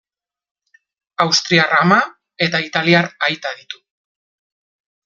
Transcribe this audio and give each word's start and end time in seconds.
Austriar 1.25 1.67
ama 1.83 1.99
eta 2.47 2.65
italiar 2.71 3.13
aita 3.31 3.57
ditu. 3.63 3.87